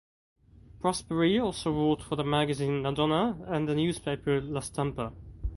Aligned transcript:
Prosperi 0.79 1.39
also 1.39 1.71
wrote 1.71 2.01
for 2.01 2.15
the 2.15 2.23
magazine 2.23 2.81
"La 2.81 2.89
Donna" 2.89 3.37
and 3.45 3.69
the 3.69 3.75
newspaper 3.75 4.41
"La 4.41 4.59
Stampa". 4.61 5.13